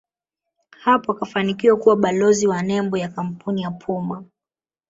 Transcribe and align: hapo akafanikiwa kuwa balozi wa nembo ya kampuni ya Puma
hapo 0.69 1.11
akafanikiwa 1.11 1.77
kuwa 1.77 1.95
balozi 1.95 2.47
wa 2.47 2.61
nembo 2.63 2.97
ya 2.97 3.09
kampuni 3.09 3.61
ya 3.61 3.71
Puma 3.71 4.25